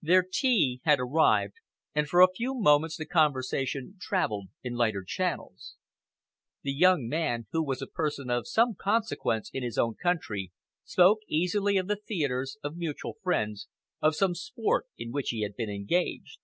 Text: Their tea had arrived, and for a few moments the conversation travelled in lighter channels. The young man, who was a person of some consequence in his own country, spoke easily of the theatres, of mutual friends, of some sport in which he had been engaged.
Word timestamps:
Their 0.00 0.22
tea 0.22 0.80
had 0.84 1.00
arrived, 1.00 1.54
and 1.92 2.06
for 2.06 2.20
a 2.20 2.30
few 2.32 2.54
moments 2.54 2.96
the 2.96 3.04
conversation 3.04 3.96
travelled 4.00 4.46
in 4.62 4.74
lighter 4.76 5.02
channels. 5.02 5.74
The 6.62 6.70
young 6.72 7.08
man, 7.08 7.48
who 7.50 7.64
was 7.64 7.82
a 7.82 7.88
person 7.88 8.30
of 8.30 8.46
some 8.46 8.76
consequence 8.76 9.50
in 9.52 9.64
his 9.64 9.78
own 9.78 9.96
country, 10.00 10.52
spoke 10.84 11.18
easily 11.26 11.78
of 11.78 11.88
the 11.88 11.96
theatres, 11.96 12.58
of 12.62 12.76
mutual 12.76 13.16
friends, 13.24 13.66
of 14.00 14.14
some 14.14 14.36
sport 14.36 14.86
in 14.96 15.10
which 15.10 15.30
he 15.30 15.40
had 15.42 15.56
been 15.56 15.68
engaged. 15.70 16.38